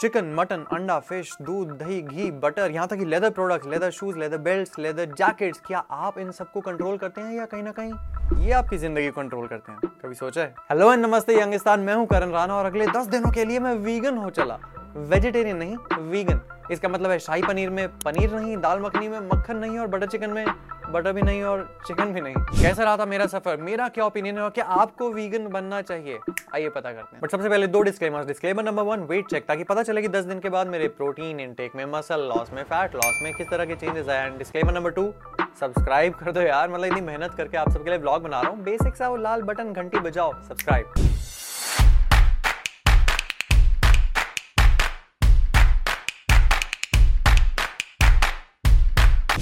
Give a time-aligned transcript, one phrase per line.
[0.00, 4.18] Chicken, mutton, अंडा, fish, दूध, दही, घी, बटर, यहाँ तक कि leather products, leather shoes,
[4.18, 8.44] leather belt leather jackets, क्या आप इन सबको कंट्रोल करते हैं या कहीं ना कहीं
[8.44, 9.80] ये आपकी ज़िंदगी कंट्रोल करते हैं?
[10.02, 10.54] कभी सोचा है?
[10.70, 13.74] हेलो एंड नमस्ते यंगिस्तान, मैं हूँ करण राणा और अगले दस दिनों के लिए मैं
[13.74, 14.58] वीगन हो चला।
[14.98, 15.76] वेजिटेरियन नहीं
[16.10, 16.40] वीगन
[16.72, 20.06] इसका मतलब है शाही पनीर में पनीर नहीं, दाल मखनी में मक्खन नहीं और बटर
[20.06, 20.46] चिकन में
[20.92, 22.34] बटर भी नहीं और चिकन भी नहीं.
[22.62, 23.56] कैसा रहा था मेरा सफ़र?
[23.56, 26.18] मेरा क्या ओपिनियन है कि आपको वीगन बनना चाहिए?
[26.54, 27.20] आइए पता करते हैं.
[27.22, 30.24] बट सबसे पहले दो disclaimer disclaimer number one weight check ताकि पता चले कि दस
[30.24, 33.64] दिन के बाद मेरे प्रोटीन इनटेक में मसल लॉस में फैट लॉस में किस तरह
[33.64, 34.26] के चेंजेस आए.
[34.26, 35.12] And disclaimer number two
[35.60, 36.70] subscribe कर दो यार.
[36.70, 38.62] मतलब इतनी मेहनत करके आप सबके लिए ब्लॉग बना रहा हूँ.
[38.64, 40.92] बेसिक सा वो लाल बटन घंटी बजाओ सब्सक्राइब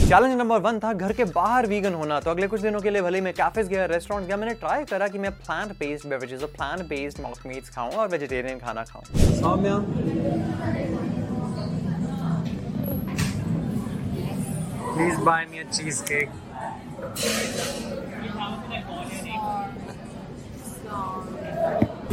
[0.05, 3.03] चैलेंज नंबर वन था, घर के बाहर वीगन होना। तो अगले कुछ दिनों के लिए
[3.03, 6.49] भले मैं कैफेज गया रेस्टोरेंट गया, मैंने ट्राई करा कि मैं प्लांट बेस्ड बेवरेजेस और
[6.57, 9.05] प्लांट बेस्ड मॉक मीट्स खाऊं और वेजिटेरियन खाना खाऊं।
[15.25, 15.70] Buy me a
[16.03, 16.28] cheesecake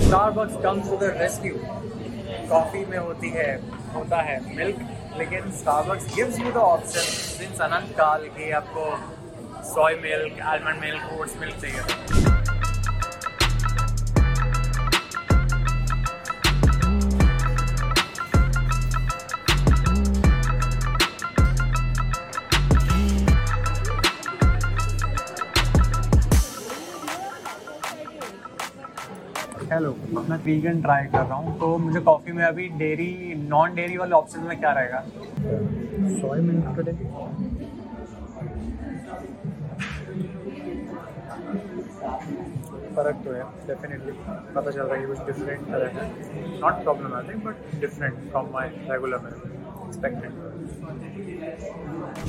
[0.06, 1.60] Starbucks comes to the rescue.
[2.50, 3.52] Coffee में होती है,
[3.94, 4.80] होता है मिल्क
[5.18, 8.86] लेकिन Starbucks gives you the option since अनंत काल की आपको
[9.72, 12.41] soy milk almond milk oats milk चाहिए।
[30.32, 33.12] मैं वीगन ट्राई कर रहा हूँ तो मुझे कॉफ़ी में अभी डेयरी
[33.50, 35.00] नॉन डेयरी वाले ऑप्शन में क्या रहेगा?
[42.96, 44.12] फ़र्क तो है डेफिनेटली
[44.56, 49.28] पता चल रहा है कुछ डिफरेंट तरह है not problematic but different from my regular
[49.28, 50.51] expected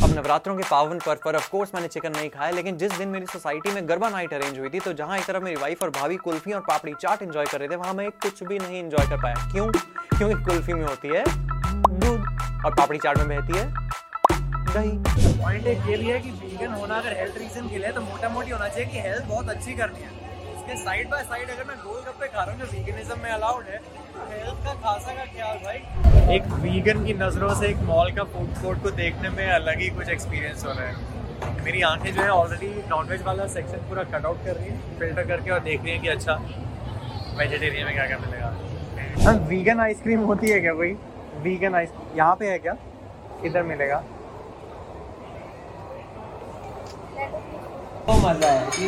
[0.03, 3.09] अब नवरात्रों के पावन पर्व पर ऑफ़ कोर्स मैंने चिकन नहीं खाया, लेकिन जिस दिन
[3.09, 5.91] मेरी सोसाइटी में गरबा नाइट अरेंज हुई थी तो जहाँ एक तरफ़ मेरी वाइफ और
[5.91, 9.07] भाभी कुल्फी और पापड़ी चाट एंजॉय कर रहे थे, वहाँ मैं कुछ भी नहीं एंजॉय
[9.11, 9.67] कर पाया। क्यों?
[9.69, 12.21] क्योंकि कुल्फी में होती है दूध
[12.65, 13.91] और पापड़ी चाट में बहती है।
[14.73, 18.29] पॉइंट एक ये भी है कि वीगन होना अगर हेल्थ रीजन के लिए तो मोटा
[18.29, 20.31] मोटी होना चाहिए कि हेल्थ बहुत अच्छी करनी है।
[20.63, 23.79] इसके साइड बाय साइड अगर मैं गोलगप्पे खा रहा हूँ जो वीगनिज्म में अलाउड है
[23.79, 28.25] तो हेल्थ का खासा का ख्याल भाई। एक वीगन की नज़रों से एक मॉल का
[28.35, 32.23] फ़ूड कोर्ट को देखने में अलग ही कुछ एक्सपीरियंस हो रहा है। मेरी आँखें जो
[32.23, 35.83] है ऑलरेडी नॉनवेज वाला सेक्शन पूरा कट आउट कर रही है फ़िल्टर करके और देख
[35.83, 36.35] रही है कि अच्छा
[37.39, 40.93] वेजिटेरियन में क्या क्या मिलेगा। हाँ वीगन आइसक्रीम होती है क्या कोई?
[41.43, 42.77] वीगन आइस यहाँ पे है क्या?
[43.45, 44.03] इधर मिलेगा?
[48.07, 48.87] कि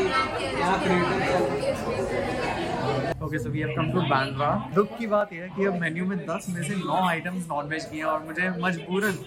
[3.25, 6.07] okay so we have come to Bandra दुख की बात यह है कि अब मेन्यू
[6.07, 9.19] में 10 में से 9 आइटम्स नॉनवेज किए हैं और मुझे मजबूरन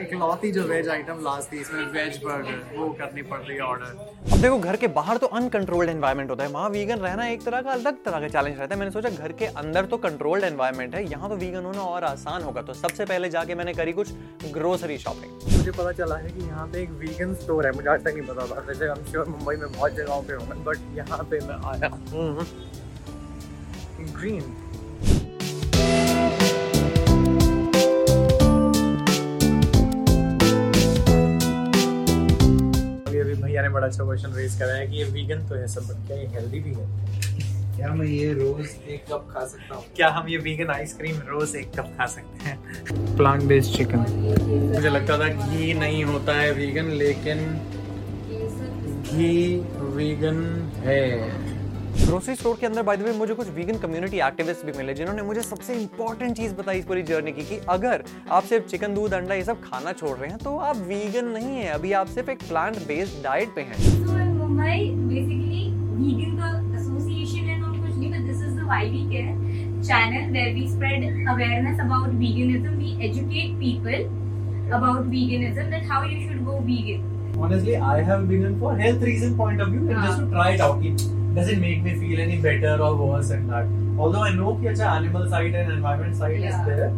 [0.00, 4.32] इकलौती जो वेज आइटम लास्ट थी इसमें वेज बर्गर वो करनी पड़ रही है ऑर्डर
[4.32, 7.60] अब देखो घर के बाहर तो अनकंट्रोल्ड एनवायरनमेंट होता है। वहाँ वीगन रहना एक तरह
[7.62, 10.94] का अलग तरह का चैलेंज रहता है। मैंने सोचा घर के अंदर तो कंट्रोल्ड एनवायरनमेंट
[10.94, 14.12] है यहाँ तो वीगन होना और आसान होगा। तो सबसे पहले जाके मैंने करी कुछ
[14.52, 18.04] ग्रोसरी शॉपिंग मुझे पता चला है कि यहाँ पे एक वीगन स्टोर है मुझे आज
[18.04, 21.22] तक नहीं पता था। वैसे हम श्योर मुंबई में बहुत जगहों पे होंगे बट यहाँ
[21.30, 21.88] पे मैं आया
[24.12, 24.42] ग्रीन
[33.20, 35.86] हम्म। भैया ने बड़ा अच्छा क्वेश्चन रेज करा है कि ये वीगन तो है सब
[35.88, 36.86] बट क्या ये हेल्दी भी है?
[37.76, 39.84] क्या मैं ये रोज एक कप खा सकता हूँ?
[39.96, 43.16] क्या हम ये वीगन आइसक्रीम रोज एक कप खा सकते हैं?
[43.16, 44.04] प्लांट बेस्ड चिकन
[44.74, 47.38] मुझे लगता था घी नहीं होता है वीगन लेकिन
[49.04, 49.56] घी
[49.96, 50.38] वीगन
[50.84, 51.02] है।
[51.96, 55.22] ग्रोसरी स्टोर के अंदर बाय द वे मुझे कुछ वीगन कम्युनिटी एक्टिविस्ट भी मिले जिन्होंने
[55.22, 59.12] मुझे सबसे इंपॉर्टेंट चीज़ बताई इस पूरी जर्नी की कि अगर आप सिर्फ़ चिकन दूध
[59.14, 62.30] अंडा ये सब खाना छोड़ रहे हैं तो आप वीगन नहीं है अभी आप सिर्फ़
[62.30, 64.02] एक प्लांट बेस्ड डाइट पे हैं
[69.86, 74.06] channel where we spread awareness about veganism we educate people
[74.70, 77.02] about veganism that how you should go vegan
[77.38, 80.64] honestly i have vegan for health reason point of view and just to try it
[80.68, 80.88] out
[81.34, 83.66] doesn't make me feel any better or worse than that.
[83.98, 86.60] Although I know that animal side and environment side yeah.
[86.60, 86.90] is there,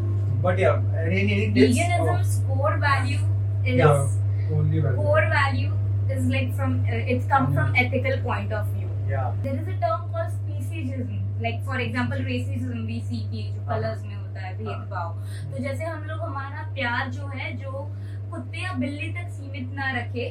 [0.43, 1.79] but yeah, any, any tips?
[1.79, 2.55] Veganism's oh.
[2.55, 3.19] core value
[3.65, 4.09] is yeah,
[4.53, 4.97] only value.
[4.97, 5.73] core value
[6.11, 8.91] is like from uh, it's come from ethical point of view.
[9.09, 9.33] Yeah.
[9.43, 11.23] There is a term called speciesism.
[11.41, 15.13] Like for example, racism we see कि जो colours में होता है भेदभाव
[15.53, 17.73] तो जैसे हम लोग हमारा प्यार जो है जो
[18.31, 20.25] कुत्ते या बिल्ली तक सीमित ना रखे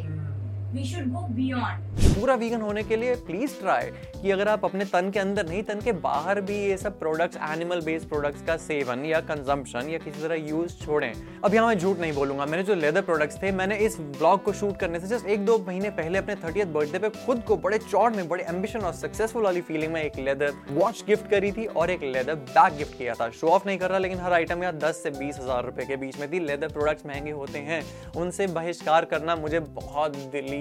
[0.73, 1.91] we should go beyond.
[2.15, 3.89] पूरा वीगन होने के लिए प्लीज़ ट्राई
[4.21, 7.37] कि अगर आप अपने तन के अंदर नहीं, तन के बाहर भी ये सब प्रोडक्ट्स
[7.43, 11.77] एनिमल बेस्ड प्रोडक्ट्स का सेवन या कंजम्पशन या किसी तरह यूज़ छोड़ें। अब यहाँ मैं
[11.77, 15.07] झूठ नहीं बोलूँगा, मैंने जो लेदर प्रोडक्ट्स थे, मैंने इस ब्लॉग को शूट करने से
[15.07, 18.43] जस्ट एक दो महीने पहले अपने थर्टियथ बर्थडे पे खुद को बड़े चौड़ में, बड़े
[18.45, 22.35] एम्बिशन और सक्सेसफुल वाली फीलिंग में एक लेदर वॉच गिफ्ट करी थी और एक लेदर
[22.35, 25.09] बैग गिफ्ट किया था। शो ऑफ़ नहीं कर रहा, लेकिन हर आइटम यहाँ दस से
[25.09, 27.83] बीस हज़ार रुपए के बीच में थी लेदर प्रोडक्ट्स महँगे होते हैं।
[28.17, 30.54] उनसे बहिष्कार करना मुझे बहुत दिली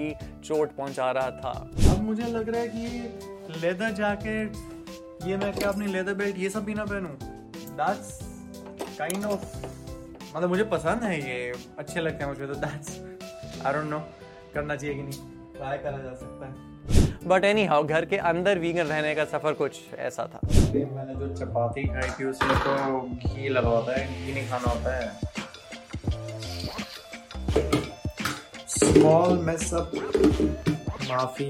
[0.45, 1.51] चोट पहुँचा रहा था।
[1.91, 6.49] अब मुझे लग रहा है कि लेदर जैकेट ये मैं क्या अपनी लेदर बेल्ट ये
[6.49, 7.15] सब भी ना पहनूं?
[7.77, 8.19] दैट्स
[8.97, 9.43] काइंड ऑफ़
[10.35, 12.99] मतलब मुझे पसंद है ये अच्छे लगते हैं मुझे तो दैट्स
[13.65, 13.99] आई डोंट नो
[14.53, 15.19] करना चाहिए कि नहीं
[15.55, 16.53] ट्राई करा जा सकता है।
[17.27, 21.33] बट एनी हाउ घर के अंदर वीगन रहने का सफ़र कुछ ऐसा था। मैंने जो
[21.35, 22.99] चपाती खाई थी उसमें तो
[23.29, 25.33] घी लगा होता है घी नहीं खाना होता है।
[29.05, 29.91] स्मॉल मेस अप
[31.09, 31.45] माफ़ी।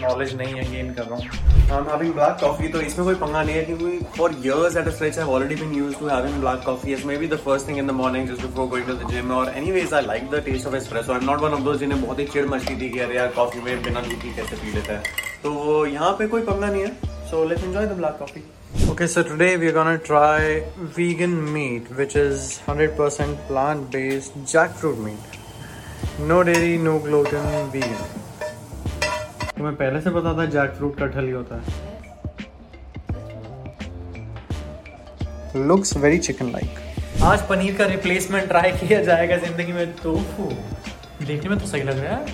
[0.00, 3.56] नॉलेज नहीं है गेन कर रहा हूँ। आई ब्लैक कॉफ़ी तो इसमें कोई पंगा नहीं
[3.56, 7.04] है क्योंकि for years at stretch I already been used to having black coffee it's
[7.18, 9.94] maybe the first thing in the morning just before going to the gym और anyways
[9.94, 12.26] I like the taste of espresso I am not one of those जिन्हें बहुत ही
[12.34, 15.02] चिड़ मछली थी कि अरे यार coffee में बिना दूध कैसे पी लेता है।
[15.42, 16.90] तो यहाँ पे कोई पंगा नहीं है।
[17.30, 18.44] So let enjoy the black coffee
[18.90, 20.40] Okay, so today we are gonna try
[20.96, 25.40] vegan meat, which is 100% plant based jackfruit meat.
[26.18, 28.02] No dairy, no gluten, vegan.
[29.56, 31.64] तुम्हें पहले से पता था जैकफ्रूट कटहल ही होता है।
[35.66, 40.44] लुक्स वेरी चिकन लाइक आज पनीर का रिप्लेसमेंट ट्राई किया जाएगा ज़िंदगी में टोफू
[41.26, 42.24] देखने में तो सही लग रहा है।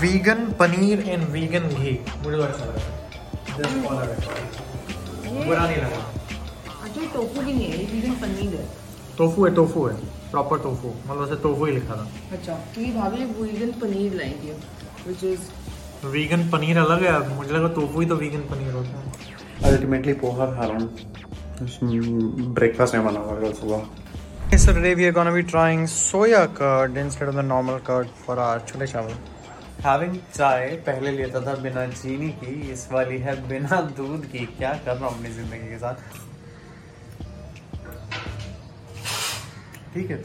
[0.00, 1.98] Vegan paneer and vegan ghee.
[2.24, 3.03] मुझे तो अच्छा लगा Just all
[3.58, 3.66] of
[4.14, 4.22] it.
[5.46, 6.00] बुरा नहीं लगा
[6.84, 8.66] अच्छा टोफू भी नहीं है ये vegan पनीर है
[9.18, 9.94] टोफू है टोफू है
[10.30, 14.52] प्रॉपर टोफू मतलब उसे टोफू ही लिखा था। अच्छा तो ये भाभी vegan पनीर लाएँगे
[15.08, 15.40] which is
[16.12, 19.04] वीगन पनीर अलग है मुझे लगा टोफू ही तो वीगन पनीर होता है।
[19.72, 20.88] अल्टीमेटली पोहा खा रहा हूँ
[22.54, 23.80] ब्रेकफास्ट नहीं बना हुआ कल सुबह।
[24.62, 28.10] So today we are going to be trying soya curd instead of the normal curd
[28.24, 29.14] for our chole chawal.
[29.84, 34.72] Having चाय पहले लेता था बिना चीनी की इस वाली है बिना दूध की। क्या
[34.84, 35.94] कर रहा हूँ अपनी ज़िंदगी के साथ?
[39.94, 40.22] ठीक है।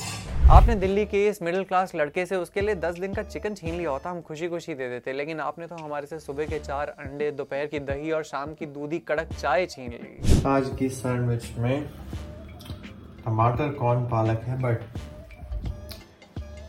[0.52, 3.76] आपने दिल्ली के इस मिडिल क्लास लड़के से उसके लिए 10 दिन का चिकन छीन
[3.76, 6.96] लिया होता हम खुशी खुशी दे देते लेकिन आपने तो हमारे से सुबह के चार
[7.00, 11.52] अंडे दोपहर की दही और शाम की दूधी कड़क चाय छीन ली। आज की सैंडविच
[11.58, 11.86] में
[13.26, 14.90] टमाटर कॉर्न पालक है बट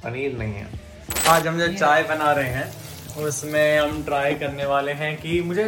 [0.04, 0.88] पनीर नहीं है।
[1.28, 5.64] आज हम जो चाय बना रहे हैं उसमें हम ट्राई करने वाले हैं कि मुझे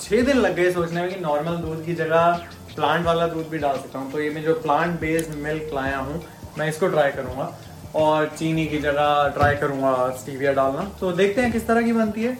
[0.00, 2.44] छः दिन लग गए सोचने में कि नॉर्मल दूध की जगह
[2.74, 5.98] प्लांट वाला दूध भी डाल सकता हूँ। तो ये मैं जो प्लांट बेस्ड मिल्क लाया
[5.98, 6.22] हूँ
[6.58, 7.50] मैं इसको ट्राई करूँगा
[7.96, 12.24] और चीनी की जगह ट्राई करूँगा स्टीविया डालना। तो देखते हैं किस तरह की बनती
[12.24, 12.36] है।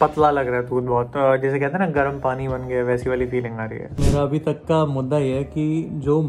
[0.00, 3.10] पतला लग रहा है दूध बहुत। जैसे कहते हैं ना गर्म पानी बन गया वैसी
[3.10, 5.66] वाली फीलिंग आ रही है। मेरा अभी तक का मुद्दा ये है कि
[6.04, 6.20] जो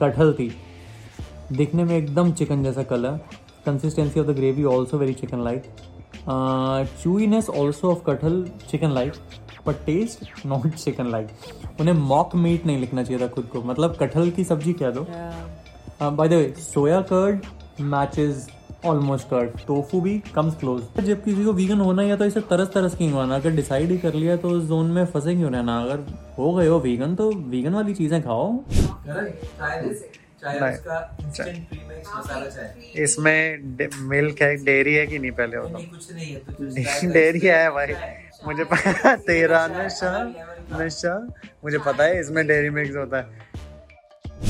[0.00, 0.48] कटहल थी
[1.52, 3.18] दिखने में एकदम चिकन जैसा colour
[3.66, 5.62] consistency of the gravy also very chicken like
[7.02, 9.12] chewiness also of कटहल chicken like
[9.66, 13.62] but taste not chicken like उन्हें मॉक मीट नहीं लिखना चाहिए था खुद को.
[13.62, 15.06] मतलब कटहल की सब्ज़ी क्या दो?
[16.02, 17.40] By the way soya curd
[17.80, 18.48] matches
[18.86, 22.40] almost curd tofu भी कम्स क्लोज जब किसी को वीगन होना है या तो इसे
[22.50, 25.50] तरस तरस की होना अगर डिसाइड ही कर लिया तो उस जोन में फंसे क्यों
[25.52, 26.06] रहना अगर
[26.38, 28.52] हो गए हो वीगन तो वीगन वाली चीज़ें खाओ.
[32.96, 33.38] इसमें
[34.08, 37.94] मिल्क है डेयरी है कि नहीं पहले होता कुछ नहीं है तो डेयरी है। भाई।
[38.46, 40.12] मुझे पता तेरा नशा
[40.72, 41.14] नशा
[41.64, 43.24] मुझे पता है इसमें डेयरी मिक्स होता है।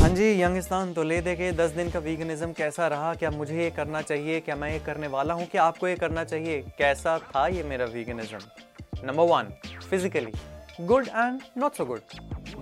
[0.00, 3.14] हाँ जी यंगिस्तान तो ले देखे दस दिन का वीगनिज्म कैसा रहा?
[3.14, 4.40] क्या मुझे ये करना चाहिए?
[4.40, 5.46] क्या मैं ये करने वाला हूँ?
[5.46, 6.60] क्या आपको ये करना चाहिए?
[6.78, 8.38] कैसा था ये मेरा veganism
[9.04, 9.52] number one
[9.90, 10.32] physically
[10.82, 12.00] good and not so good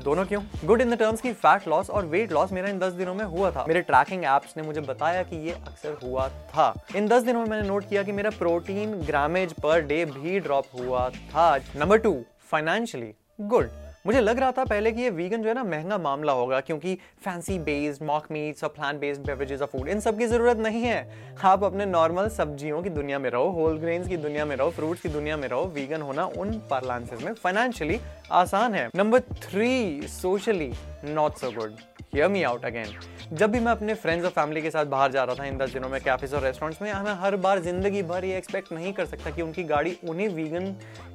[0.05, 0.43] दोनों क्यों?
[0.65, 3.25] गुड इन द टर्म्स की फैट लॉस और वेट लॉस मेरा इन 10 दिनों में
[3.25, 7.23] हुआ था। मेरे ट्रैकिंग एप्स ने मुझे बताया कि ये अक्सर हुआ था। इन 10
[7.23, 11.57] दिनों में मैंने नोट किया कि मेरा प्रोटीन ग्रामेज पर डे भी ड्रॉप हुआ था।
[11.77, 12.15] नंबर टू
[12.51, 13.69] फाइनेंशियली गुड
[14.05, 16.95] मुझे लग रहा था पहले कि ये वीगन जो है ना महँगा मामला होगा, क्योंकि
[17.25, 20.83] फैंसी बेस्ड मॉक मीट्स और प्लांट बेस्ड बेवरेजेस और फ़ूड इन सब की ज़रूरत नहीं
[20.83, 24.71] है। आप अपने नॉर्मल सब्जियों की दुनिया में रहो होल ग्रेन्स की दुनिया में रहो
[24.71, 28.01] फ्रूट्स की दुनिया में रहो वीगन होना उन पार्लांसेस में फाइनेंशियली
[28.33, 30.73] आसान है। Number three socially
[31.05, 31.77] not so good
[32.15, 32.93] hear me out again
[33.33, 35.73] जब भी मैं अपने फ्रेंड्स और फैमिली के साथ बाहर जा रहा था इन दस
[35.73, 39.07] दिनों में कैफेज और रेस्टोरेंट्स में मैं हर बार ज़िंदगी भर ये एक्सपेक्ट नहीं कर
[39.07, 40.75] सकता कि उनकी गाड़ी उन्हीं वीगन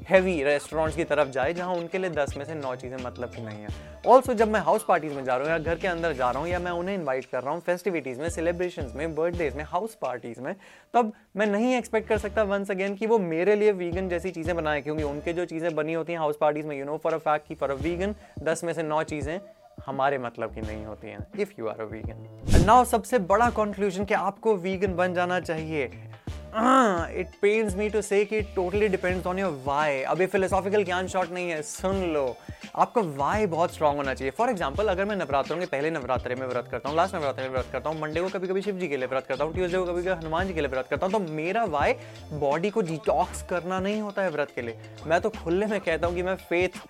[0.10, 3.42] हैवी रेस्टोरेंट्स की तरफ़ जाए, जहाँ उनके लिए दस में से नौ चीज़ें मतलब की
[3.42, 3.70] नहीं है।
[4.08, 6.42] ऑल्सो जब मैं हाउस पार्टीज़ में जा रहा हूँ या घर के अंदर जा रहा
[6.42, 9.96] हूँ या मैं उन्हें इन्वाइट कर रहा हूँ फेस्टिविटीज़ में सेलिब्रेशन में बर्थडेज में हाउस
[10.02, 10.54] पार्टीज़ में,
[10.94, 14.56] तब मैं नहीं एक्सपेक्ट कर सकता वंस अगेन कि वो मेरे लिए वीगन जैसी चीज़ें
[14.56, 17.18] बनाए, क्योंकि उनके जो चीज़ें बनी होती हैं हाउस पार्टीज़ में you know for a
[17.20, 19.40] fact की फॉर अ वीगन दस में से नौ चीज़ें
[19.86, 24.06] हमारे मतलब की नहीं होती हैं if you are a vegan now सबसे बड़ा कंक्लूजन
[24.06, 25.90] कि आपको वीगन बन जाना चाहिए।
[26.52, 28.24] It pains me to say
[28.56, 32.36] totally depends on your why अभी फिलोसॉफिकल ज्ञान शॉट नहीं है, सुन लो।
[32.76, 36.46] आपका वाई बहुत स्ट्रांग होना चाहिए। फॉर एग्ज़ाम्पल अगर मैं नवरात्रों के पहले नवरात्रे में
[36.48, 38.88] व्रत करता हूँ लास्ट नवरात्रे में व्रत करता हूँ मंडे को कभी कभी शिव जी
[38.88, 41.06] के लिए व्रत करता हूँ ट्यूजडे को कभी कभी हनुमान जी के लिए व्रत करता
[41.06, 41.94] हूँ तो मेरा वाई
[42.40, 46.08] बॉडी को डिटॉक्स करना नहीं होता है व्रत के लिए। मैं तो खुले में कहता
[46.08, 46.82] हूँ कि मैं फेथ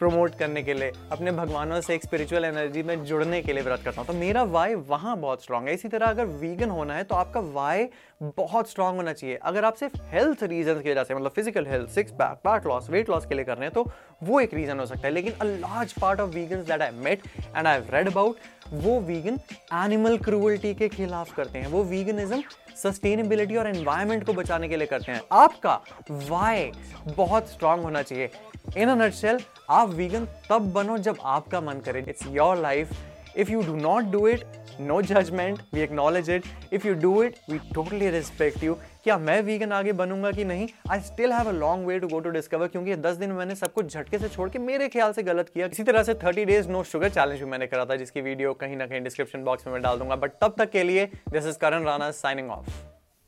[0.00, 3.80] प्रमोट करने के लिए, अपने भगवानों से एक स्पिरिचुअल एनर्जी में जुड़ने के लिए व्रत
[3.84, 7.04] करता हूँ। तो मेरा वाई वहाँ बहुत स्ट्रांग है। इसी तरह अगर वीगन होना है
[7.04, 7.84] तो आपका वाई
[8.20, 11.90] बहुत स्ट्रांग होना चाहिए। अगर आप सिर्फ़ हेल्थ रीजन की वजह से मतलब physical health
[11.90, 13.86] six pack fat loss weight loss के लिए कर रहे हैं तो
[14.22, 17.22] वो एक रीजन हो सकता है। लेकिन a large part of vegan that I met
[17.38, 18.36] and I read about
[18.74, 19.38] वो वीगन
[19.74, 22.42] एनिमल क्रूअल्टी के खिलाफ करते हैं। वो वीगनिज्म
[22.82, 26.70] सस्टेनेबिलिटी और एनवायरमेंट को बचाने के लिए करते हैं। आपका वाई
[27.16, 28.30] बहुत स्ट्रांग होना चाहिए।
[28.76, 32.92] इन अ नटशेल आप वीगन तब बनो जब आपका मन करे। It's your life
[33.36, 34.44] if you do not do it,
[34.80, 36.46] no judgement we acknowledge it.
[36.72, 38.76] If you do it, we totally respect you.
[39.04, 42.20] क्या मैं वीगन आगे बनूँगा कि नहीं I still have a long way to go
[42.20, 45.22] to discover क्योंकि दस दिन मैंने सब कुछ झटके से छोड़ के मेरे ख्याल से
[45.22, 48.20] गलत किया इसी तरह से thirty days no sugar challenge भी मैंने करा था जिसकी
[48.20, 51.06] वीडियो कहीं ना कहीं डिस्क्रिप्शन बॉक्स में मैं डाल दूँगा बट तब तक के लिए
[51.30, 52.89] this is Karan Rana signing off